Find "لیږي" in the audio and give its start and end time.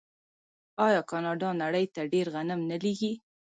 2.83-3.13